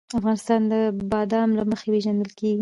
افغانستان 0.19 0.61
د 0.71 0.73
بادام 1.11 1.49
له 1.57 1.63
مخې 1.71 1.87
پېژندل 1.93 2.31
کېږي. 2.39 2.59